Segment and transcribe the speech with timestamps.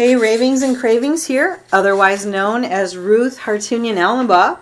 [0.00, 4.58] Hey, Ravings and Cravings here, otherwise known as Ruth Hartunian Alumbaugh,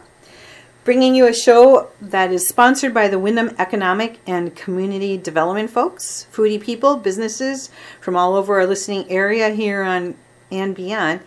[0.82, 6.26] bringing you a show that is sponsored by the Windham Economic and Community Development folks,
[6.32, 7.70] foodie people, businesses
[8.00, 10.16] from all over our listening area here on
[10.50, 11.20] and beyond.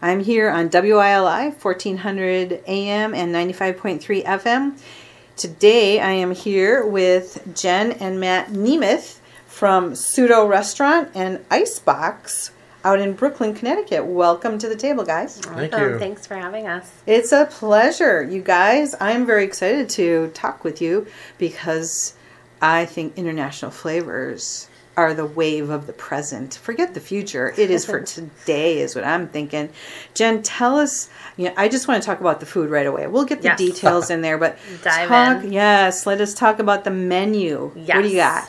[0.00, 4.78] I'm here on WILI 1400 AM and 95.3 FM.
[5.36, 12.52] Today I am here with Jen and Matt Nemeth from Suto Restaurant and Icebox
[12.86, 14.04] out in Brooklyn, Connecticut.
[14.06, 15.38] Welcome to the table, guys.
[15.40, 15.92] Thank Welcome.
[15.94, 15.98] you.
[15.98, 16.88] Thanks for having us.
[17.04, 18.94] It's a pleasure, you guys.
[19.00, 22.14] I'm very excited to talk with you because
[22.62, 26.54] I think international flavors are the wave of the present.
[26.54, 27.52] Forget the future.
[27.58, 29.68] It is for today, is what I'm thinking.
[30.14, 31.10] Jen, tell us.
[31.36, 33.08] You know, I just want to talk about the food right away.
[33.08, 33.58] We'll get the Yes.
[33.58, 35.42] details in there, but Dive talk.
[35.44, 35.52] in.
[35.52, 37.72] Yes, let us talk about the menu.
[37.74, 37.96] Yes.
[37.96, 38.48] What do you got?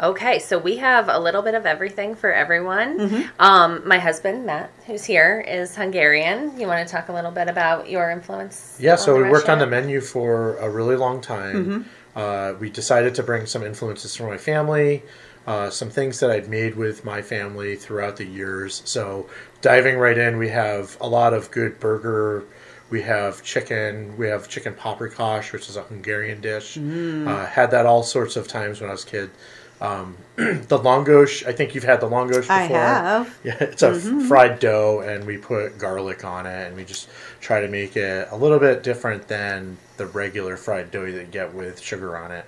[0.00, 2.98] Okay, so we have a little bit of everything for everyone.
[2.98, 3.22] Mm-hmm.
[3.40, 6.58] Um, my husband Matt, who's here, is Hungarian.
[6.58, 8.76] You want to talk a little bit about your influence?
[8.78, 11.88] Yeah, so we the worked on the menu for a really long time.
[12.14, 15.02] Uh, we decided to bring some influences from my family,
[15.46, 18.82] uh, some things that I'd made with my family throughout the years.
[18.84, 19.28] So
[19.60, 22.44] diving right in, we have a lot of good burger.
[22.90, 24.16] We have chicken.
[24.16, 26.76] We have chicken paprikash, which is a Hungarian dish.
[26.78, 29.30] Uh, had that all sorts of times when I was a kid.
[29.80, 32.56] Um, the longosh, I think you've had the longosh before.
[32.56, 33.38] I have.
[33.44, 37.08] Yeah, it's a f- fried dough, and we put garlic on it, and we just
[37.40, 41.24] try to make it a little bit different than the regular fried dough that you
[41.24, 42.44] get with sugar on it.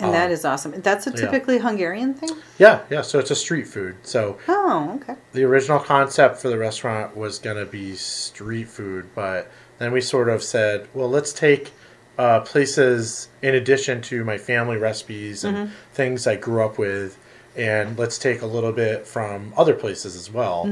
[0.00, 0.80] And that is awesome.
[0.80, 1.16] That's a yeah.
[1.16, 2.30] typically Hungarian thing?
[2.56, 3.02] Yeah, yeah.
[3.02, 3.96] So it's a street food.
[4.04, 5.16] So Oh, okay.
[5.32, 10.28] the original concept for the restaurant was gonna be street food, but then we sort
[10.28, 11.72] of said, well, let's take
[12.18, 17.16] uh, places in addition to my family recipes and things I grew up with,
[17.56, 20.68] and let's take a little bit from other places as well.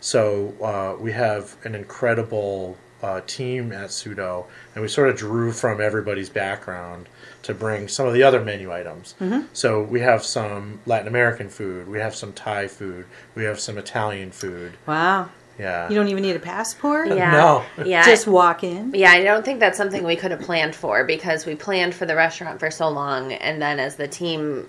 [0.00, 5.52] So uh, we have an incredible uh, team at Suto, and we sort of drew
[5.52, 7.08] from everybody's background
[7.42, 9.14] to bring some of the other menu items.
[9.52, 13.78] So we have some Latin American food, we have some Thai food, we have some
[13.78, 14.72] Italian food.
[14.86, 15.30] Wow.
[15.60, 15.88] Yeah.
[15.88, 17.08] You don't even need a passport?
[17.08, 17.30] Yeah.
[17.40, 17.84] No.
[17.84, 18.04] Yeah.
[18.04, 18.92] Just walk in?
[18.94, 22.06] yeah, I don't think that's something we could have planned for because we planned for
[22.06, 24.68] the restaurant for so long, and then as the team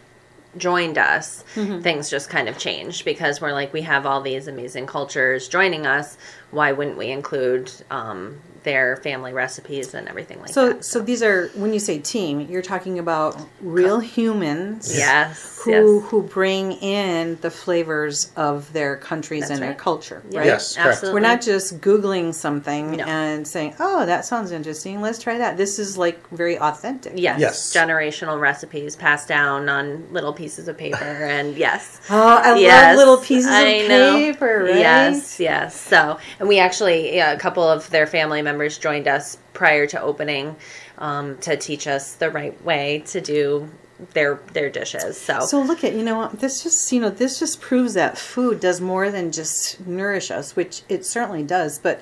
[0.57, 1.81] joined us, Mm-hmm.
[1.81, 5.85] things just kind of changed because we're like, we have all these amazing cultures joining
[5.85, 6.18] us.
[6.51, 10.85] Why wouldn't we include um, their family recipes and everything like So, that?
[10.85, 15.72] so so these are when you say team, you're talking about real humans, yes, who
[16.01, 16.09] yes.
[16.11, 20.45] who bring in the flavors of their countries That's and their culture, Yeah, right?
[20.47, 20.88] Yes, correct.
[20.89, 21.21] absolutely.
[21.21, 23.05] We're not just googling something No.
[23.05, 25.01] and saying, "Oh, that sounds interesting.
[25.01, 27.13] Let's try that." This is like very authentic.
[27.16, 27.73] Yes, Yes.
[27.73, 32.97] generational recipes passed down on little pieces of paper, and yes, Oh, I Yes, love
[32.97, 34.16] little pieces I of know.
[34.17, 34.77] paper, right?
[34.77, 35.79] Yes, yes.
[35.79, 40.01] So, and we actually, yeah, a couple of their family members joined us prior to
[40.01, 40.56] opening
[40.97, 43.69] um, to teach us the right way to do
[44.13, 45.19] their their dishes.
[45.19, 48.59] So, So look at you know this just you know this just proves that food
[48.59, 52.01] does more than just nourish us, which it certainly does, but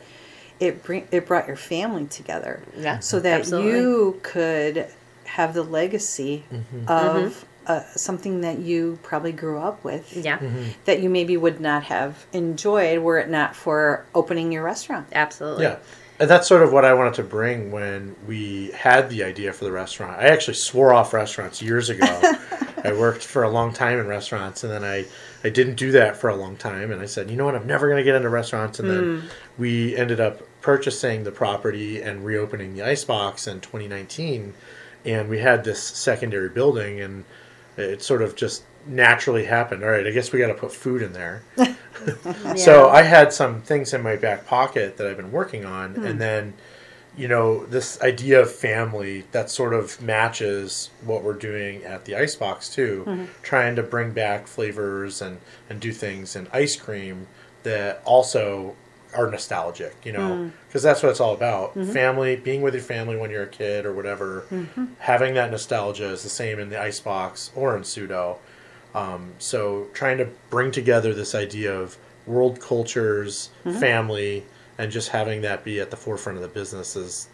[0.59, 3.79] it bring it brought your family together, Yeah, so that absolutely.
[3.79, 4.87] you could
[5.25, 6.43] have the legacy
[6.87, 10.39] of uh, something that you probably grew up with, yeah,
[10.85, 15.05] that you maybe would not have enjoyed were it not for opening your restaurant.
[15.13, 15.65] absolutely.
[15.65, 15.77] Yeah.
[16.19, 19.63] And that's sort of what I wanted to bring when we had the idea for
[19.63, 20.19] the restaurant.
[20.19, 22.05] I actually swore off restaurants years ago.
[22.83, 25.05] I worked for a long time in restaurants, and then I,
[25.43, 26.91] I didn't do that for a long time.
[26.91, 28.79] And I said, you know what, I'm never going to get into restaurants.
[28.79, 29.27] And then hmm.
[29.57, 34.53] we ended up purchasing the property and reopening the Icebox in 2019.
[35.05, 37.23] And we had this secondary building, and
[37.77, 39.83] it sort of just naturally happened.
[39.83, 41.43] All right, I guess we got to put food in there.
[42.55, 46.05] So I had some things in my back pocket that I've been working on, Hmm.
[46.05, 46.53] and then,
[47.17, 52.15] you know, this idea of family that sort of matches what we're doing at the
[52.15, 53.25] Icebox too, Mm-hmm.
[53.43, 57.27] trying to bring back flavors and and do things in ice cream
[57.63, 58.75] that also
[59.13, 60.47] are nostalgic, you know, Hmm.
[60.67, 61.71] because that's what it's all about.
[61.75, 61.91] Mm-hmm.
[61.91, 64.45] Family, being with your family when you're a kid or whatever,
[64.99, 68.37] having that nostalgia is the same in the Icebox or in Suto.
[68.95, 73.79] Um, so trying to bring together this idea of world cultures, Mm-hmm.
[73.79, 74.45] family,
[74.77, 77.27] and just having that be at the forefront of the business has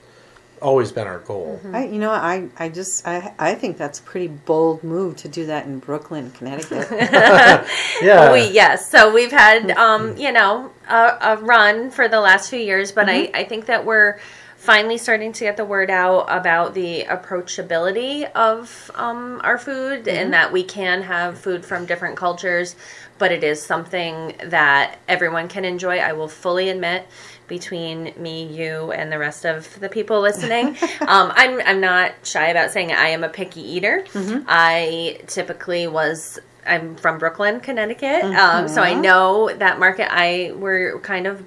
[0.62, 1.60] always been our goal.
[1.74, 5.28] I, you know, I, I just, I, I think that's a pretty bold move to
[5.28, 6.88] do that in Brooklyn, Connecticut.
[8.02, 12.50] Yeah, we yes so we've had um you know a, a run for the last
[12.50, 14.20] few years but I, I think that we're
[14.58, 20.34] finally starting to get the word out about the approachability of um, our food and
[20.34, 22.76] that we can have food from different cultures,
[23.20, 26.00] but it is something that everyone can enjoy.
[26.00, 27.08] I will fully admit.
[27.48, 30.70] Between me, you, and the rest of the people listening,
[31.02, 34.04] um, I'm I'm not shy about saying I am a picky eater.
[34.48, 40.08] I typically was I'm from Brooklyn, Connecticut, um, so I know that market.
[40.12, 41.46] I we're kind of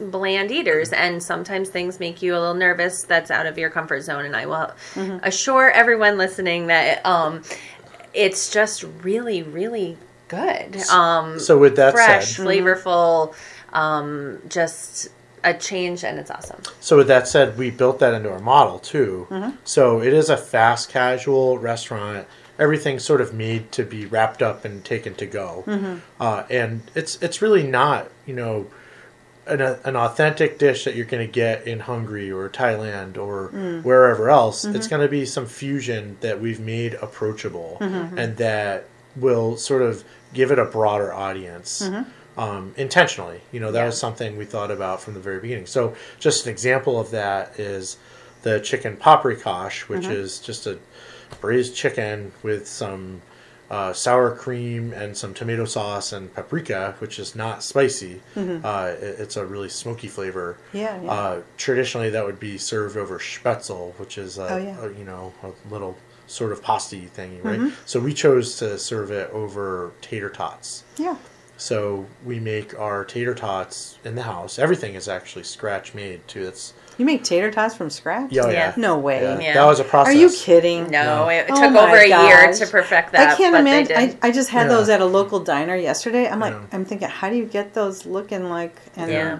[0.00, 3.02] bland eaters, and sometimes things make you a little nervous.
[3.02, 4.72] That's out of your comfort zone, and I will
[5.22, 7.42] assure everyone listening that um,
[8.14, 9.96] it's just really, really
[10.28, 10.76] good.
[10.90, 13.34] Um, So with that fresh, said, flavorful,
[13.72, 15.08] um, just
[15.44, 16.60] a change, and it's awesome.
[16.80, 19.26] so with that said, we built that into our model too.
[19.64, 22.26] So it is a fast casual restaurant.
[22.58, 25.64] Everything's sort of made to be wrapped up and taken to go,
[26.20, 28.66] uh, and it's it's really not you know
[29.46, 33.82] an, an authentic dish that you're going to get in Hungary or Thailand or mm.
[33.82, 34.64] wherever else.
[34.64, 34.90] It's mm-hmm.
[34.90, 38.18] going to be some fusion that we've made approachable mm-hmm, mm-hmm.
[38.18, 41.82] and that will sort of give it a broader audience
[42.36, 43.40] um, intentionally.
[43.52, 43.86] You know, that Yeah.
[43.86, 45.66] was something we thought about from the very beginning.
[45.66, 47.96] So, just an example of that is
[48.42, 50.78] the chicken paprikash, which is just a
[51.40, 53.20] braised chicken with some
[53.70, 58.20] uh, sour cream and some tomato sauce and paprika, which is not spicy.
[58.36, 60.56] Uh, it- it's a really smoky flavor.
[60.72, 61.10] Yeah, yeah.
[61.12, 64.80] Uh, traditionally, that would be served over spätzle, which is a, Oh, yeah.
[64.84, 65.96] a, you know a little
[66.26, 67.72] sort of pasty thingy, right?
[67.86, 70.84] So we chose to serve it over tater tots.
[70.96, 71.16] Yeah.
[71.56, 74.58] So we make our tater tots in the house.
[74.58, 76.44] Everything is actually scratch made too.
[76.44, 78.30] That's You make tater tots from scratch?
[78.30, 78.52] yeah, oh, Yeah.
[78.52, 78.74] yeah.
[78.76, 79.22] No way.
[79.22, 79.40] Yeah.
[79.40, 79.54] Yeah.
[79.54, 80.14] That was a process.
[80.14, 80.90] Are you kidding?
[80.90, 81.28] No, No.
[81.30, 83.30] it, it Oh took over a year to perfect that.
[83.32, 83.96] I can't but they imagine.
[84.10, 84.18] did.
[84.22, 84.76] I, I just had Yeah.
[84.76, 86.28] those at a local diner yesterday.
[86.28, 86.60] I'm like, Yeah.
[86.72, 88.76] I'm thinking, how do you get those looking like?
[88.96, 89.38] And Yeah.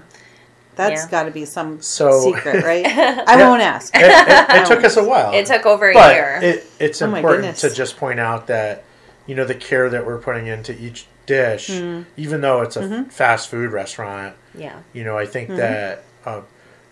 [0.74, 1.10] that's Yeah.
[1.10, 2.86] got to be some So- secret, right?
[2.86, 3.94] I won't ask.
[3.94, 5.34] It, it, it took us a while.
[5.34, 6.40] It took over a but year.
[6.42, 7.60] It, it's Oh my important goodness.
[7.60, 8.84] to just point out that
[9.26, 12.04] you know the care that we're putting into each dish, Mm-hmm.
[12.16, 14.34] even though it's a fast food restaurant.
[14.54, 14.76] yeah.
[14.94, 15.58] You know, I think Mm-hmm.
[15.58, 16.40] that uh,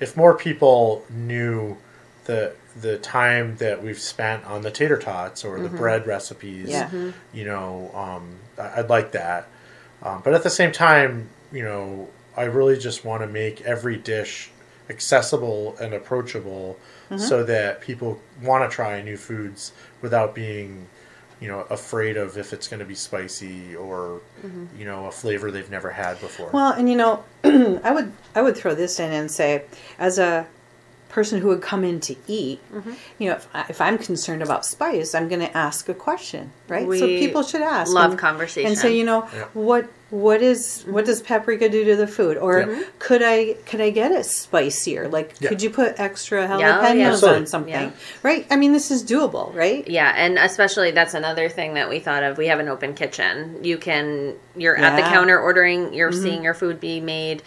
[0.01, 1.77] if more people knew
[2.25, 7.11] the the time that we've spent on the tater tots or the bread recipes, Mm-hmm.
[7.33, 9.49] You know, um, I'd like that.
[10.03, 13.97] Um, but at the same time, you know, I really just want to make every
[13.97, 14.51] dish
[14.89, 16.79] accessible and approachable
[17.11, 17.19] Mm-hmm.
[17.23, 19.73] so that people want to try new foods
[20.03, 20.89] without being
[21.41, 24.67] you know afraid of if it's going to be spicy or mm-hmm.
[24.79, 26.51] you know a flavor they've never had before.
[26.53, 29.65] Well, and you know, I would I would throw this in and say,
[29.99, 30.47] as a
[31.09, 32.93] person who would come in to eat, Mm-hmm.
[33.19, 36.53] you know, if, I, if I'm concerned about spice, I'm going to ask a question,
[36.69, 36.87] right?
[36.99, 37.93] so people should ask.
[37.93, 38.69] love and, conversation.
[38.71, 39.45] and say, you know, Yeah.
[39.55, 42.67] what what is what does paprika do to the food, or Yeah.
[42.67, 42.83] Mm-hmm.
[42.99, 45.11] could I could I get it spicier?
[45.11, 45.49] Like, Yeah.
[45.51, 47.09] could you put extra Yeah, oh, jalapenos yeah.
[47.11, 47.41] Absolutely.
[47.41, 47.91] on something, Yeah.
[48.23, 48.47] right?
[48.51, 49.87] I mean, this is doable, right?
[49.87, 52.39] Yeah, and especially that's another thing that we thought of.
[52.39, 53.59] We have an open kitchen.
[53.63, 56.23] You can you're at the counter ordering, you're mm-hmm.
[56.23, 57.43] seeing your food be made.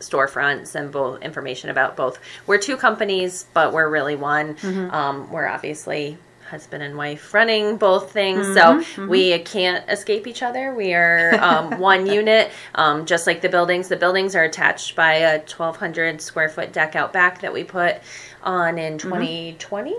[0.00, 2.18] storefronts and both information about both.
[2.46, 4.56] We're two companies, but we're really one.
[4.90, 6.18] Um, we're obviously
[6.50, 10.74] husband and wife running both things, so we can't escape each other.
[10.74, 13.88] We are um, one unit, um, just like the buildings.
[13.88, 17.96] The buildings are attached by a 1,200 square foot deck out back that we put
[18.42, 19.94] on in 2020.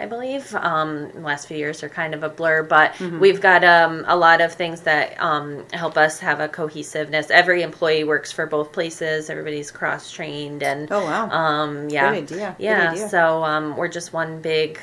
[0.00, 0.52] I believe.
[0.56, 4.40] Um, last few years are kind of a blur, but we've got um, a lot
[4.40, 7.30] of things that um, help us have a cohesiveness.
[7.30, 9.30] Every employee works for both places.
[9.30, 11.30] Everybody's cross trained, and Oh wow.
[11.30, 12.54] um, yeah, Good idea.
[12.58, 13.06] Good yeah.
[13.06, 14.80] So um, we're just one big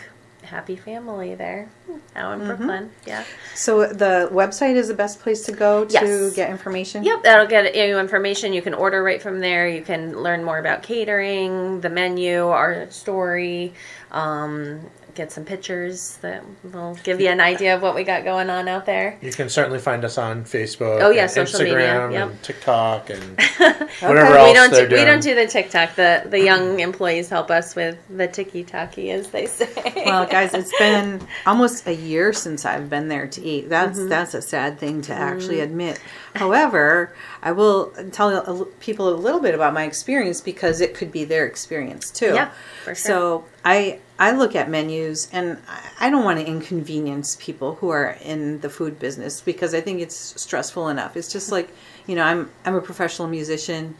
[0.49, 1.69] happy family there.
[2.15, 2.91] out in Brooklyn.
[3.05, 3.23] Yeah.
[3.55, 6.35] So the website is the best place to go to Yes.
[6.35, 7.03] get information.
[7.03, 8.51] Yep, that'll get you information.
[8.53, 9.67] You can order right from there.
[9.67, 13.73] You can learn more about catering, the menu, our story,
[14.11, 14.81] um,
[15.19, 18.69] get some pictures that will give you an idea of what we got going on
[18.69, 19.17] out there.
[19.21, 21.01] You can certainly find us on Facebook.
[21.01, 22.29] Oh, yeah, and social Instagram media, yep.
[22.29, 23.21] and TikTok and
[23.99, 25.95] whatever We else we don't they're do, we don't do the TikTok.
[25.95, 30.03] The the young employees help us with the tiki taki, as they say.
[30.05, 33.67] Well, guys, it's been almost a year since I've been there to eat.
[33.67, 34.07] That's mm-hmm.
[34.07, 35.71] that's a sad thing to actually mm-hmm.
[35.71, 36.01] admit.
[36.35, 41.23] However, I will tell people a little bit about my experience because it could be
[41.23, 42.33] their experience too.
[42.33, 42.51] Yeah,
[42.83, 42.95] for sure.
[42.95, 45.57] So I I look at menus and
[45.99, 50.01] I- don't want to inconvenience people who are in the food business because I think
[50.01, 51.15] it's stressful enough.
[51.15, 51.69] It's just like
[52.07, 53.95] you know I'm I'm a professional musician.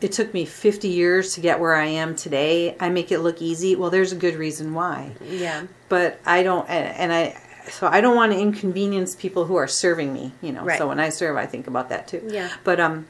[0.00, 2.76] It took me 50 years to get where I am today.
[2.78, 3.74] I make it look easy.
[3.76, 7.40] Well, there's a good reason why yeah, but I don't, and I,
[7.70, 10.64] so I don't want to inconvenience people who are serving me, you know.
[10.64, 10.78] Right.
[10.78, 12.22] So when I serve, I think about that too.
[12.26, 12.50] Yeah.
[12.64, 13.06] But um,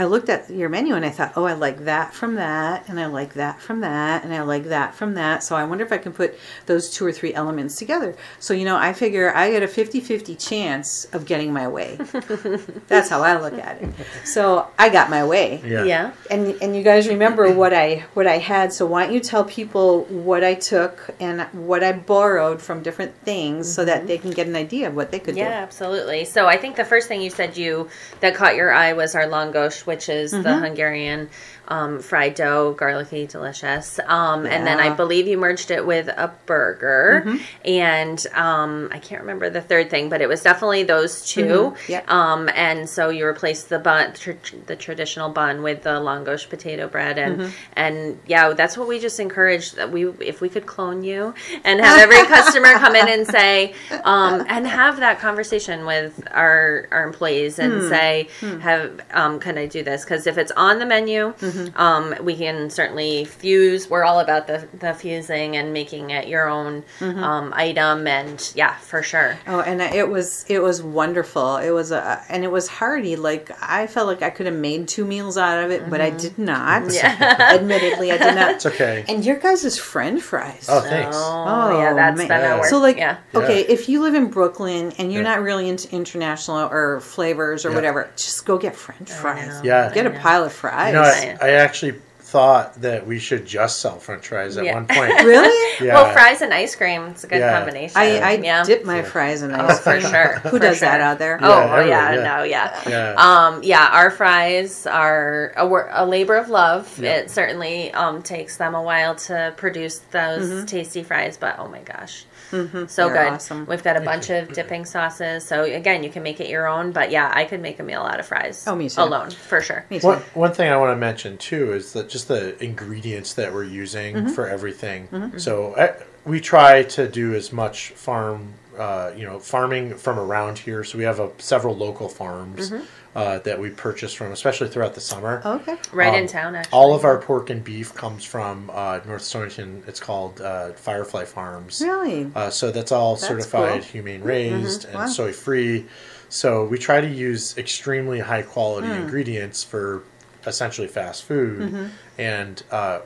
[0.00, 2.98] I looked at your menu and I thought, oh, I like that from that, and
[2.98, 5.42] I like that from that, and I like that from that.
[5.42, 8.16] So I wonder if I can put those two or three elements together.
[8.38, 11.96] So you know, I figure I get a 50-50 chance of getting my way.
[12.88, 13.90] That's how I look at it.
[14.24, 15.84] So I got my way yeah.
[15.84, 16.12] yeah.
[16.30, 18.72] and and you guys remember what I what I had.
[18.72, 23.14] So why don't you tell people what I took and what I borrowed from different
[23.16, 24.06] things so that mm-hmm.
[24.06, 25.40] they can get an idea of what they could do.
[25.40, 26.24] Yeah, absolutely.
[26.24, 27.90] So I think the first thing you said you
[28.20, 30.64] that caught your eye was our long langosh, which is the Mm-hmm.
[30.66, 31.28] Hungarian
[31.70, 33.98] um, fried dough, garlicky, delicious.
[34.06, 34.96] Um, And then I Mm-hmm.
[34.96, 40.08] believe you merged it with a burger, and um, I can't remember the third thing,
[40.08, 41.92] but it was definitely those 2 Mm-hmm.
[41.92, 42.10] Yep.
[42.10, 44.32] Um, and so you replaced the bun, tr-
[44.66, 47.50] the traditional bun, with the langosh potato bread, and Mm-hmm.
[47.74, 51.34] and yeah, that's what we just encourage that we if we could clone you
[51.64, 53.74] and have every customer come in and say,
[54.04, 57.88] um, and have that conversation with our our employees and Hmm.
[57.88, 58.28] say,
[58.60, 60.02] have um, can I do this?
[60.04, 61.32] Because if it's on the menu,
[61.68, 61.80] Mm-hmm.
[61.80, 63.88] um, we can certainly fuse.
[63.90, 67.22] We're all about the the fusing and making it your own Mm-hmm.
[67.22, 69.38] um, item, and yeah, for sure.
[69.46, 71.56] Oh, and it was it was wonderful.
[71.56, 73.16] It was a and it was hearty.
[73.16, 76.10] Like I felt like I could have made two meals out of it, but I
[76.10, 76.92] did not.
[76.92, 77.36] Yeah.
[77.54, 78.54] Admittedly, I did not.
[78.56, 79.04] It's okay.
[79.08, 80.66] And your guys' French fries.
[80.68, 81.16] Oh, thanks.
[81.18, 82.28] Oh, yeah, that's man.
[82.28, 82.66] been our work.
[82.66, 83.18] So like, yeah.
[83.34, 83.72] okay, Yeah.
[83.72, 85.34] if you live in Brooklyn and you're Yeah.
[85.36, 87.74] not really into international or flavors or Yeah.
[87.76, 89.46] whatever, just go get French fries.
[89.48, 89.60] know.
[89.64, 89.92] Yeah.
[89.92, 90.88] Get a pile of fries.
[90.88, 91.36] You know, Right.
[91.42, 94.74] I, I actually thought that we should just sell French fries at Yeah.
[94.74, 95.12] one point.
[95.24, 95.84] really?
[95.84, 95.94] Yeah.
[95.94, 97.06] Well, fries and ice cream.
[97.06, 97.56] It's a good Yeah.
[97.58, 97.96] combination.
[97.96, 98.62] I, I yeah.
[98.62, 100.02] dip my fries in Oh, ice for cream.
[100.12, 100.34] sure.
[100.44, 101.02] Who for does that sure.
[101.02, 101.40] out there?
[101.42, 102.36] Oh, Yeah, oh, yeah, everyone, yeah.
[102.36, 102.88] no, yeah.
[102.88, 103.14] Yeah.
[103.16, 106.96] Um, yeah, our fries are a, wor- a labor of love.
[107.00, 107.16] Yeah.
[107.16, 110.66] It certainly um, takes them a while to produce those Mm-hmm.
[110.66, 112.26] tasty fries, but oh my gosh.
[112.50, 113.32] So They're good.
[113.34, 113.66] awesome.
[113.66, 115.44] We've got a bunch of dipping sauces.
[115.44, 118.02] So again, you can make it your own, but yeah, I could make a meal
[118.02, 118.64] out of fries.
[118.66, 119.00] Oh, me too.
[119.02, 119.84] Alone, for sure.
[119.90, 120.06] Me too.
[120.08, 123.64] One, one thing I want to mention too is that just the ingredients that we're
[123.64, 124.28] using Mm-hmm.
[124.30, 125.38] for everything.
[125.38, 130.58] So uh, we try to do as much farm, uh, you know, farming from around
[130.58, 130.82] here.
[130.84, 132.84] So we have a, several local farms Mm-hmm.
[133.14, 135.42] uh, that we purchase from, especially throughout the summer.
[135.44, 135.76] Okay.
[135.92, 136.72] Right Um, in town, actually.
[136.78, 139.82] All of our pork and beef comes from uh, North Stonington.
[139.86, 141.82] It's called uh, Firefly Farms.
[141.84, 142.30] Really?
[142.34, 143.80] Uh, so that's all That's certified cool.
[143.80, 143.92] Mm-hmm.
[143.92, 145.06] humane raised and Wow.
[145.08, 145.86] soy free.
[146.28, 149.02] So we try to use extremely high quality Hmm.
[149.02, 150.04] ingredients for
[150.46, 151.86] essentially fast food, Mm-hmm.
[152.18, 153.00] and uh,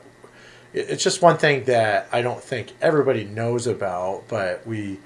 [0.72, 4.98] it's just one thing that I don't think everybody knows about, but we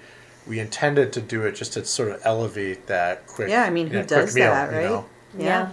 [0.48, 3.48] we intended to do it just to sort of elevate that quick.
[3.48, 4.84] Yeah, I mean, you who know, does meal, that, you right?
[4.84, 5.06] know?
[5.36, 5.72] Yeah.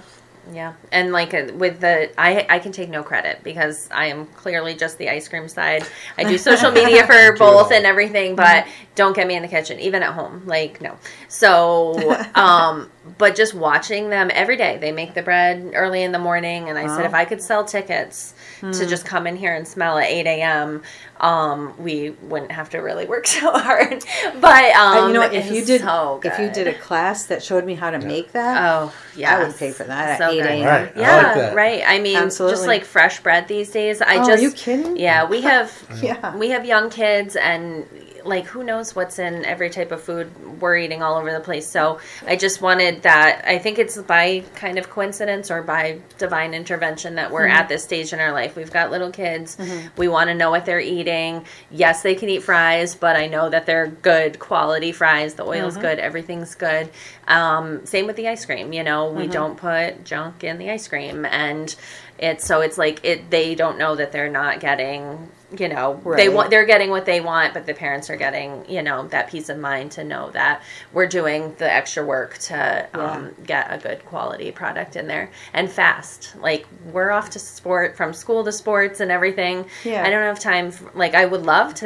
[0.54, 0.74] Yeah.
[0.92, 4.76] And like uh, with the I I can take no credit because I am clearly
[4.76, 5.88] just the ice cream side.
[6.18, 9.80] I do social media for both and everything, but don't get me in the kitchen
[9.80, 10.44] even at home.
[10.46, 10.98] Like no.
[11.30, 14.78] So um but just watching them every day.
[14.78, 17.64] They make the bread early in the morning and I said if I could sell
[17.64, 20.82] tickets to just come in here and smell at 8 a.m.
[21.20, 24.04] Um, we wouldn't have to really work so hard.
[24.42, 27.44] But um, you know, what, if you did so if you did a class that
[27.44, 29.38] showed me how to make that, Oh, yeah.
[29.38, 30.66] I would pay for that at So 8 a.m.
[30.66, 30.98] Right.
[30.98, 31.56] I Yeah, like that.
[31.56, 31.84] right.
[31.86, 32.56] I mean, Absolutely.
[32.56, 34.02] just like fresh bread these days.
[34.02, 34.98] I Oh, just are you kidding?
[34.98, 35.72] Yeah, we have
[36.04, 36.36] Yeah.
[36.36, 37.86] we have young kids and
[38.26, 41.68] like who knows what's in every type of food we're eating all over the place.
[41.68, 46.54] So I just wanted that I think it's by kind of coincidence or by divine
[46.56, 47.58] intervention that we're Mm-hmm.
[47.58, 48.56] at this stage in our life.
[48.56, 49.58] We've got little kids.
[49.98, 51.46] We want to know what they're eating.
[51.70, 55.36] Yes, they can eat fries, but I know that they're good quality fries.
[55.36, 55.82] The oil's Mm-hmm.
[55.82, 56.90] good, everything's good.
[57.28, 59.18] Um, same with the ice cream, you know, Mm-hmm.
[59.20, 61.76] we don't put junk in the ice cream and
[62.18, 63.30] It's so it's like it.
[63.30, 65.30] They don't know that they're not getting.
[65.58, 68.82] You know, they want they're getting what they want, but the parents are getting you
[68.82, 70.62] know that peace of mind to know that
[70.94, 75.70] we're doing the extra work to um, get a good quality product in there and
[75.72, 76.36] fast.
[76.40, 79.66] Like we're off to sport from school to sports and everything.
[79.84, 80.04] Yeah.
[80.04, 80.72] I don't have time.
[80.72, 81.86] For, like I would love to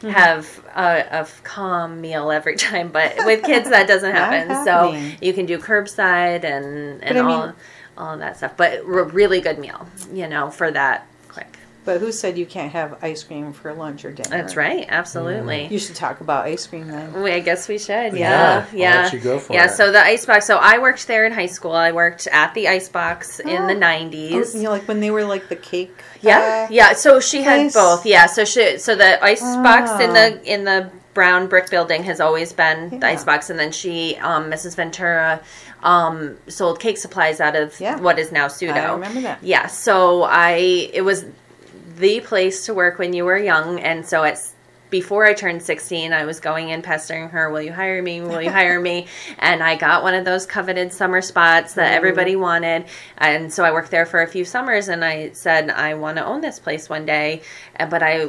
[0.00, 0.08] Mm-hmm.
[0.10, 4.64] have a, a calm meal every time, but with kids that doesn't happen.
[4.64, 4.92] So
[5.24, 7.54] you can do curbside and and all mean-
[7.98, 8.56] all of that stuff.
[8.56, 11.06] But r- really good meal, you know, for that.
[11.86, 14.28] But who said you can't have ice cream for lunch or dinner?
[14.28, 14.84] That's right.
[14.88, 15.68] Absolutely.
[15.68, 17.22] You should talk about ice cream then.
[17.22, 18.12] We, I guess we should.
[18.12, 19.02] Yeah, Yeah, I'll yeah.
[19.04, 19.66] let you go for yeah.
[19.66, 19.70] it.
[19.70, 20.46] So the icebox.
[20.46, 21.72] So I worked there in high school.
[21.72, 23.78] I worked at the ice icebox in the Oh.
[23.78, 24.54] nineties.
[24.54, 26.02] You know, like when they were like the cake.
[26.20, 26.92] Yeah, uh, yeah.
[26.92, 27.74] So she had place?
[27.74, 28.04] both.
[28.06, 28.26] Yeah.
[28.26, 28.78] So she.
[28.78, 30.12] So the ice box in Oh.
[30.12, 33.12] the in the brown brick building has always been the Yeah.
[33.12, 34.76] ice box, and then she, um, Mrs.
[34.76, 35.40] Ventura,
[35.82, 37.96] um, sold cake supplies out of Yeah.
[38.00, 38.72] what is now Suto.
[38.74, 39.38] I remember that.
[39.42, 39.66] Yeah.
[39.66, 40.90] So I.
[40.92, 41.24] It was
[41.96, 44.54] the place to work when you were young, and so it's.
[44.88, 48.20] Before I turned 16, I was going in pestering her, Will you hire me?
[48.20, 49.08] Will you hire me?
[49.40, 51.96] And I got one of those coveted summer spots that mm-hmm.
[51.96, 52.84] everybody wanted.
[53.18, 56.24] And so I worked there for a few summers and I said, I want to
[56.24, 57.42] own this place one day.
[57.76, 58.26] But I,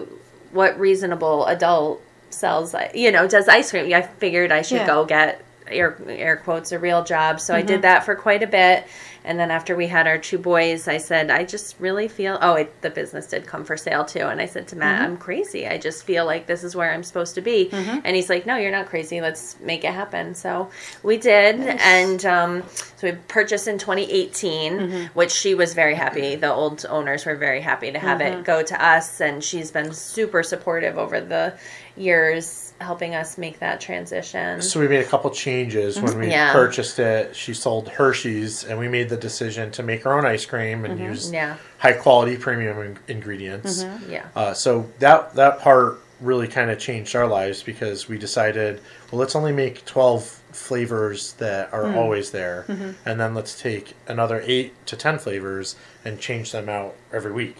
[0.52, 3.94] what reasonable adult sells, you know, does ice cream?
[3.94, 4.88] I figured I should Yeah.
[4.88, 7.40] go get air, air quotes a real job.
[7.40, 7.82] So I did mm-hmm.
[7.82, 8.88] that for quite a bit.
[9.28, 12.54] And then after we had our two boys, I said, I just really feel, oh,
[12.54, 14.22] it, the business did come for sale too.
[14.22, 15.12] And I said to Matt, mm-hmm.
[15.12, 15.68] I'm crazy.
[15.68, 17.68] I just feel like this is where I'm supposed to be.
[17.70, 18.00] Mm-hmm.
[18.06, 19.20] And he's like, no, you're not crazy.
[19.20, 20.34] Let's make it happen.
[20.34, 20.70] So
[21.04, 21.60] we did.
[21.60, 22.64] And um,
[22.96, 26.36] so we purchased in 2018, which she was very happy.
[26.36, 29.20] The old owners were very happy to have it go to us.
[29.20, 31.58] And she's been super supportive over the
[31.98, 34.62] years, helping us make that transition.
[34.62, 36.52] So we made a couple changes when we Yeah.
[36.54, 37.36] purchased it.
[37.36, 41.00] She sold Hershey's, and we made the decision to make our own ice cream and
[41.00, 41.34] use Mm-hmm.
[41.34, 41.56] Yeah.
[41.80, 43.86] high quality premium in- ingredients.
[44.08, 44.26] Yeah.
[44.36, 48.82] Uh, so that that part really kind of changed our lives because we decided,
[49.12, 52.66] well, let's only make twelve flavors that are always there,
[53.06, 57.58] and then let's take another eight to ten flavors and change them out every week.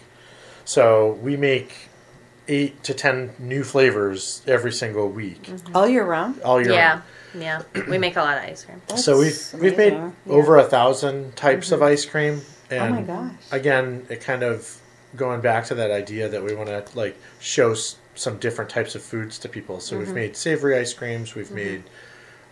[0.64, 1.87] So we make
[2.48, 6.40] eight to ten new flavors every single week, All year round.
[6.42, 6.72] all year.
[6.72, 6.88] Yeah.
[6.90, 7.02] round.
[7.34, 7.62] Yeah.
[7.74, 7.82] Yeah.
[7.88, 8.80] We make a lot of ice cream.
[8.96, 10.16] So we've That's we've made amazing.
[10.28, 12.40] over a thousand types of ice cream,
[12.70, 13.32] and Oh my gosh.
[13.52, 14.80] again, it kind of
[15.16, 18.94] going back to that idea that we want to like show s- some different types
[18.94, 19.78] of foods to people.
[19.80, 21.34] So we've made savory ice creams.
[21.34, 21.84] We've made,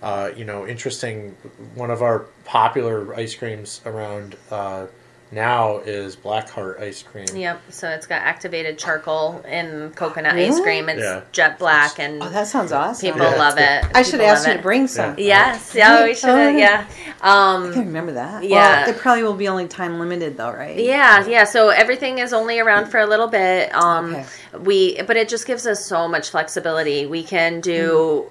[0.03, 1.37] uh, you know, interesting.
[1.75, 4.87] One of our popular ice creams around uh,
[5.33, 7.27] now is Black Heart ice cream.
[7.35, 7.61] Yep.
[7.71, 10.89] So it's got activated charcoal and coconut ice cream.
[10.89, 11.23] It's Yeah.
[11.33, 13.13] jet black and Oh, that sounds awesome.
[13.13, 13.85] people Yeah, love it.
[13.95, 15.15] I should ask love you to bring some.
[15.19, 15.73] Yes.
[15.75, 16.31] Yeah, we should.
[16.31, 16.85] Oh, Yeah.
[17.21, 18.45] I Um, can remember that.
[18.45, 18.83] Yeah.
[18.83, 20.77] Well, it probably will be only time limited though, right?
[20.77, 21.45] Yeah, yeah.
[21.45, 23.75] So everything is only around for a little bit.
[23.75, 24.25] Um, Okay.
[24.61, 27.05] we, but it just gives us so much flexibility.
[27.07, 28.27] We can do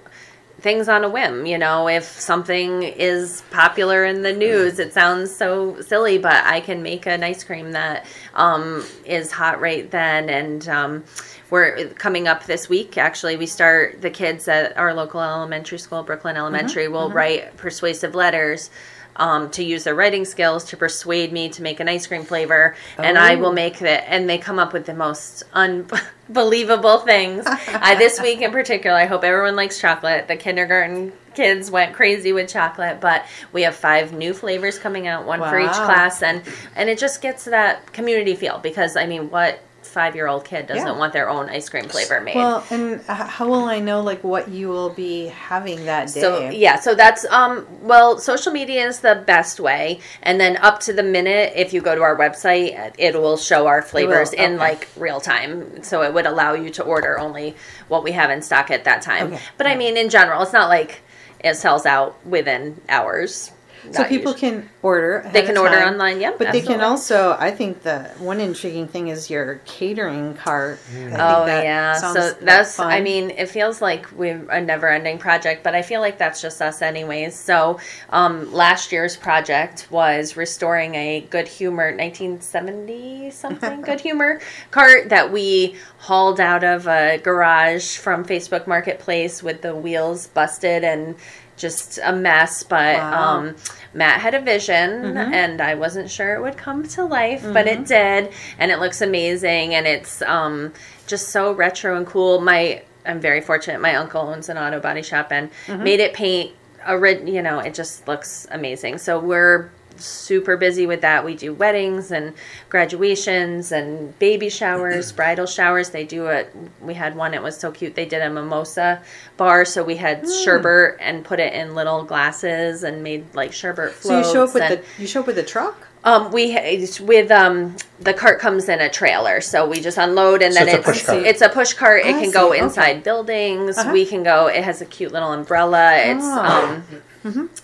[0.66, 1.46] things on a whim.
[1.46, 6.60] You know, if something is popular in the news, it sounds so silly, but I
[6.60, 10.28] can make an ice cream that um, is hot right then.
[10.28, 11.04] And um,
[11.52, 12.98] we're coming up this week.
[12.98, 18.16] Actually, we start the kids at our local elementary school, Brooklyn Elementary, will write persuasive
[18.16, 18.72] letters.
[19.18, 22.76] Um, to use their writing skills to persuade me to make an ice cream flavor,
[22.98, 23.54] and I will Oh.
[23.54, 24.04] make it.
[24.08, 27.46] And they come up with the most unbelievable things.
[27.48, 30.28] uh, this week in particular, I hope everyone likes chocolate.
[30.28, 35.26] The kindergarten kids went crazy with chocolate, but we have five new flavors coming out,
[35.26, 36.42] one for each class, and
[36.76, 39.60] and it just gets that community feel because I mean, what
[39.96, 40.98] five year old kid doesn't Yeah.
[40.98, 42.36] want their own ice cream flavor made?
[42.36, 46.20] Well, and how will I know like what you will be having that day?
[46.20, 50.82] So yeah, so that's um well, social media is the best way, and then up
[50.82, 54.58] to the minute, if you go to our website, it will show our flavors in
[54.58, 55.82] like real time.
[55.82, 57.56] So it would allow you to order only
[57.88, 59.28] what we have in stock at that time.
[59.34, 59.42] Okay.
[59.58, 61.02] But I mean, in general, it's not like
[61.40, 63.52] it sells out within hours.
[63.92, 64.52] So people usually.
[64.62, 65.18] can order.
[65.18, 65.94] ahead They of can order time.
[65.94, 67.36] online, yep, But they can also.
[67.40, 70.80] I think the one intriguing thing is your catering cart.
[70.90, 72.76] I think Oh that yeah, so that's.
[72.76, 72.92] fun.
[72.92, 76.62] I mean, it feels like we're a never-ending project, but I feel like that's just
[76.62, 77.36] us, anyways.
[77.36, 85.10] So, um, last year's project was restoring a Good Humor 1970 something Good Humor cart
[85.10, 91.16] that we hauled out of a garage from Facebook Marketplace with the wheels busted and
[91.58, 92.64] just a mess.
[92.64, 93.38] But Wow.
[93.38, 93.56] um,
[93.94, 97.86] Matt had a vision, and I wasn't sure it would come to life, but it
[97.86, 100.74] did, and it looks amazing, and it's um,
[101.08, 102.42] just so retro and cool.
[102.42, 103.80] My I'm very fortunate.
[103.82, 106.52] My uncle owns an auto body shop and made it paint.
[106.88, 107.28] A red.
[107.28, 109.00] you know, it just looks amazing.
[109.00, 111.24] So we're super busy with that.
[111.26, 112.34] We do weddings and
[112.70, 115.90] graduations and baby showers, bridal showers.
[115.90, 116.54] They do it.
[116.82, 117.34] We had one.
[117.34, 117.96] It was so cute.
[117.96, 119.02] They did a mimosa
[119.38, 123.94] bar, so we had sherbet and put it in little glasses and made like sherbet
[124.02, 125.76] So you show up with and- the you show up with a truck.
[126.04, 126.54] um, we
[127.02, 130.68] with um the cart comes in a trailer, so we just unload and So then
[130.68, 131.26] it's a it's push cart.
[131.26, 132.02] it's a push cart.
[132.06, 133.00] It can go inside okay.
[133.02, 133.78] buildings.
[133.78, 133.92] Uh-huh.
[133.92, 134.48] We can go.
[134.48, 135.96] It has a cute little umbrella.
[135.98, 136.42] It's Oh.
[136.42, 137.02] um,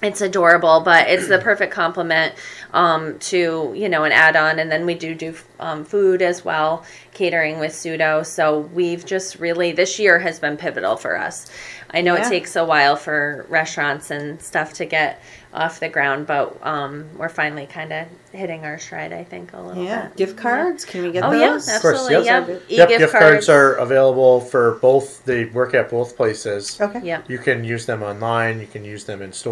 [0.01, 2.33] it's adorable, but it's the perfect complement
[2.73, 6.43] um to you know an add on, and then we do do um, food as
[6.43, 8.25] well, catering with Suto.
[8.25, 11.51] So we've just really this year has been pivotal for us.
[11.93, 12.25] I know Yeah.
[12.25, 15.21] it takes a while for restaurants and stuff to get
[15.53, 19.11] off the ground, but um, we're finally kind of hitting our stride.
[19.11, 20.15] I think a little Yeah, bit.
[20.15, 20.85] gift cards.
[20.85, 21.41] Can we get Oh those?
[21.67, 22.25] yeah, Of course, absolutely.
[22.25, 22.25] yes.
[22.25, 22.47] Yep.
[22.47, 25.25] Yep, Yep, E-gift gift cards are available for both.
[25.25, 26.79] They work at both places.
[26.79, 27.01] Okay.
[27.03, 27.21] Yeah.
[27.27, 28.61] You can use them online.
[28.61, 29.50] You can use them in store.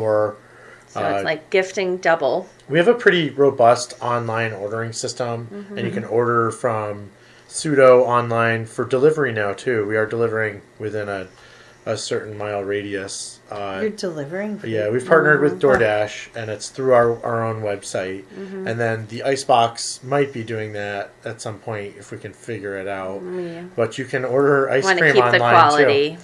[0.87, 2.47] So Uh, it's like gifting double.
[2.67, 5.77] We have a pretty robust online ordering system, and Mm-hmm.
[5.85, 7.11] you can order from
[7.47, 9.85] Suto online for delivery now too.
[9.85, 11.27] We are delivering within a,
[11.85, 13.39] a certain mile radius.
[13.51, 14.61] Uh, You're delivering.
[14.65, 15.81] yeah, we've partnered with Mm-hmm.
[15.81, 18.23] DoorDash, and it's through our, our own website.
[18.25, 18.67] Mm-hmm.
[18.67, 22.77] And then the Icebox might be doing that at some point if we can figure
[22.77, 23.21] it out.
[23.23, 23.63] Yeah.
[23.75, 26.17] But you can order ice Want to cream keep online the quality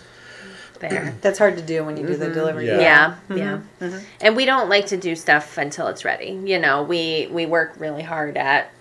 [0.90, 1.02] there.
[1.02, 1.20] Mm-hmm.
[1.22, 2.68] That's hard to do when you do the delivery.
[2.68, 2.80] Yeah.
[2.80, 3.60] Yeah, Mhm, yeah.
[3.88, 4.04] mhm.
[4.22, 6.40] And we don't like to do stuff until it's ready.
[6.44, 8.72] You know, we we work really hard at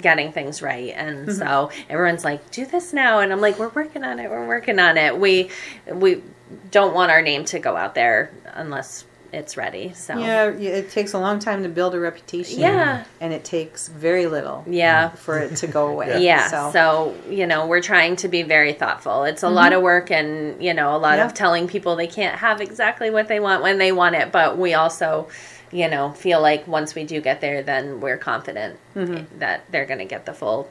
[0.00, 1.38] getting things right and Mm-hmm.
[1.38, 4.78] so everyone's like do this now and i'm like we're working on it we're working
[4.78, 5.50] on it we
[5.92, 6.22] we
[6.70, 11.12] don't want our name to go out there unless it's ready so Yeah, it takes
[11.12, 12.60] a long time to build a reputation.
[12.60, 13.04] Yeah.
[13.20, 14.64] and it takes very little.
[14.66, 15.10] Yeah.
[15.10, 16.22] for it to go away.
[16.30, 16.48] Yeah.
[16.48, 17.16] so, So.
[17.30, 19.24] you know, we're trying to be very thoughtful.
[19.24, 19.76] It's a lot mm-hmm.
[19.78, 21.26] of work and, you know, a lot Yeah.
[21.26, 24.32] of telling people they can't have exactly what they want when they want it.
[24.32, 25.28] But we also,
[25.72, 29.38] you know, feel like once we do get there, then we're confident mm-hmm.
[29.38, 30.68] that they're going to get the full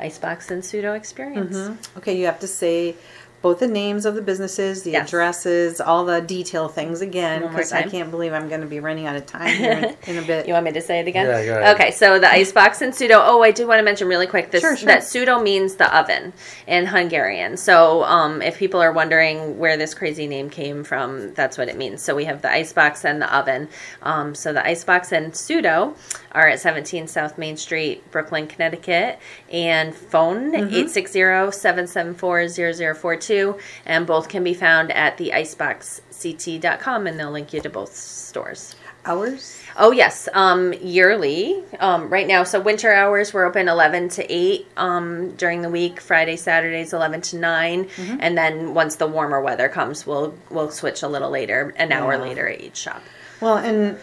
[0.00, 1.56] Icebox and Suto experience.
[1.56, 1.98] Mm-hmm.
[1.98, 2.96] okay, you have to say
[3.42, 5.08] both the names of the businesses, the Yes.
[5.08, 9.06] addresses, all the detail things again, because I can't believe I'm going to be running
[9.06, 10.46] out of time here in, in a bit.
[10.52, 11.26] You want me to say it again?
[11.26, 11.74] Yeah, go ahead.
[11.74, 13.20] Okay, so the icebox and Suto.
[13.22, 14.86] Oh, I do want to mention really quick this Sure, sure.
[14.86, 16.32] that Suto means the oven
[16.66, 17.56] in Hungarian.
[17.56, 21.76] So um, if people are wondering where this crazy name came from, that's what it
[21.76, 22.00] means.
[22.02, 23.68] So we have the icebox and the oven.
[24.02, 25.96] Um, so the icebox and Suto
[26.32, 29.18] are at 17 South Main Street, Brooklyn, Connecticut,
[29.50, 30.74] and phone Mm-hmm.
[33.32, 37.94] 860-774-0042, and both can be found at the iceboxct.com, and they'll link you to both
[37.94, 38.76] stores.
[39.04, 39.58] Hours?
[39.76, 41.64] Oh yes, um, yearly.
[41.80, 46.00] Um, right now, so winter hours we're open eleven to eight um, during the week.
[46.00, 48.16] Friday, Saturdays eleven to 9 Mm-hmm.
[48.20, 52.12] and then once the warmer weather comes, we'll we'll switch a little later, an hour
[52.12, 52.20] Yeah.
[52.22, 53.02] later at each shop.
[53.40, 53.98] Well, and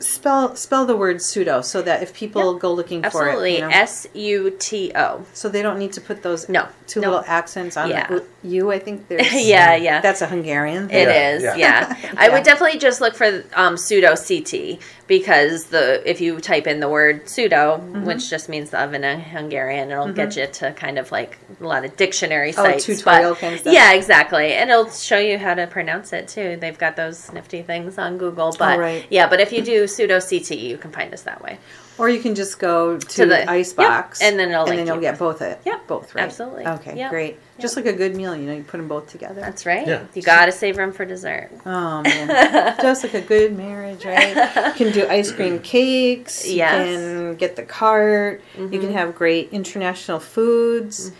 [0.00, 3.60] spell spell the word Suto so that if people go looking for it, Absolutely, you
[3.60, 5.24] know, S U T O.
[5.34, 7.10] so they don't need to put those No, two no.
[7.10, 8.08] little accents on Yeah.
[8.08, 8.70] the U.
[8.70, 10.00] I think there's Yeah, yeah.
[10.00, 10.84] That's a Hungarian.
[10.84, 11.08] It thing.
[11.36, 11.96] is, Yeah, yeah.
[12.02, 12.12] yeah.
[12.16, 16.80] I would definitely just look for um, Suto CT because the if you type in
[16.80, 18.04] the word Suto, Mm-hmm.
[18.04, 21.64] which just means the oven in Hungarian, it'll get you to kind of like a
[21.66, 22.86] lot of dictionary Oh, sites.
[22.86, 23.72] tutorial but- kind of stuff.
[23.74, 26.56] Yeah, exactly, and it'll show you how to pronounce it too.
[26.60, 29.06] They've got those nifty things on Google, but Oh, right.
[29.10, 29.28] yeah.
[29.28, 31.58] But if you do Suto CT, you can find us that way.
[31.98, 34.70] Or you can just go to, To the- the icebox, yep, and then it'll and
[34.70, 35.02] link then you'll you.
[35.02, 35.60] get both it.
[35.66, 36.24] Yep, both right.
[36.24, 36.66] absolutely.
[36.66, 37.38] Okay, Yep, great.
[37.62, 39.40] Just like a good meal, you know, you put them both together.
[39.40, 39.86] That's right.
[39.86, 40.04] Yeah.
[40.14, 41.50] You got to save room for dessert.
[41.64, 44.36] Oh man, just like a good marriage, right?
[44.66, 46.46] You can do ice cream cakes.
[46.46, 46.86] You Yes.
[46.86, 48.42] can get the cart.
[48.58, 51.12] You can have great international foods.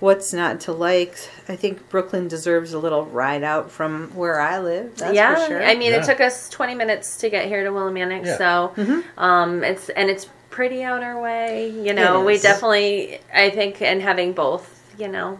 [0.00, 1.16] What's not to like?
[1.48, 4.96] I think Brooklyn deserves a little ride out from where I live.
[4.96, 5.62] That's yeah, for sure.
[5.62, 6.00] I mean, Yeah.
[6.02, 8.36] it took us 20 minutes to get here to Willimantic, Yeah.
[8.36, 9.18] so Mm-hmm.
[9.18, 11.70] um, it's and it's pretty out our way.
[11.70, 15.38] You know, we definitely, I think, and having both, you know,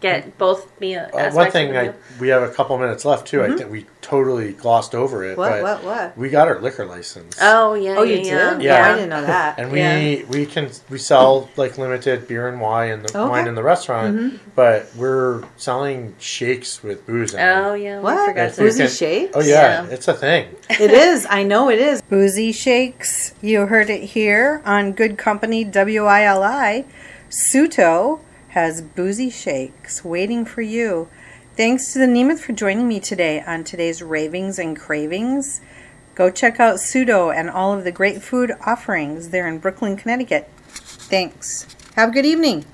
[0.00, 3.42] get both be a Uh, one thing I we have a couple minutes left too.
[3.42, 5.38] I think we totally glossed over it.
[5.38, 5.40] Mm-hmm.
[5.40, 5.62] what?
[5.62, 5.84] but What?
[5.84, 6.18] What?
[6.18, 7.38] We got our liquor license.
[7.40, 8.50] Oh yeah, Oh, yeah, you yeah.
[8.50, 8.62] did?
[8.62, 8.86] Yeah.
[8.86, 9.58] Oh, I didn't know that.
[9.58, 10.24] And we Yeah.
[10.28, 13.18] we can we sell like limited beer and wine in the Okay.
[13.18, 13.30] Mm-hmm.
[13.30, 17.40] wine in the restaurant, but we're selling shakes with booze in.
[17.40, 18.28] Oh yeah, we What?
[18.28, 18.62] forgot If to.
[18.62, 19.32] we Boozy can- shakes?
[19.36, 19.86] Oh yeah, Yeah.
[19.94, 20.54] it's a thing.
[20.68, 21.26] It is.
[21.30, 22.02] I know it is.
[22.02, 23.32] Boozy Shakes.
[23.40, 26.84] You heard it here on Good Company WILI.
[27.30, 28.20] Suto
[28.54, 31.08] has Boozy Shakes waiting for you.
[31.56, 35.60] Thanks to the Nemeth for joining me today on today's Ravings and Cravings.
[36.14, 40.48] Go check out Suto and all of the great food offerings there in Brooklyn, Connecticut.
[40.68, 41.66] Thanks.
[41.96, 42.64] Have a good evening.